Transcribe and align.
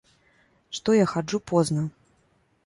Што 0.77 0.95
я 0.95 1.03
хаджу 1.13 1.41
позна. 1.53 1.85